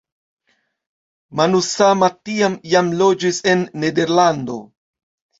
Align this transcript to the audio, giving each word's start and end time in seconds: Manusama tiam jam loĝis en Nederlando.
Manusama 1.41 2.09
tiam 2.29 2.55
jam 2.71 2.89
loĝis 3.01 3.43
en 3.53 3.61
Nederlando. 3.83 4.57